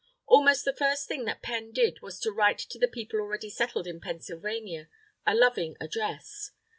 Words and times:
Almost 0.25 0.65
the 0.65 0.73
first 0.75 1.07
thing 1.07 1.25
that 1.25 1.43
Penn 1.43 1.71
did 1.71 2.01
was 2.01 2.19
to 2.21 2.31
write 2.31 2.57
to 2.57 2.79
the 2.79 2.87
people 2.87 3.19
already 3.19 3.51
settled 3.51 3.85
in 3.85 4.01
Pennsylvania, 4.01 4.89
"a 5.27 5.35
loving 5.35 5.77
address." 5.79 6.53